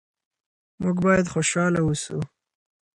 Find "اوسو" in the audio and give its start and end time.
1.85-2.17